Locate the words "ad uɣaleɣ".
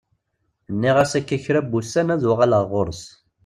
2.13-2.63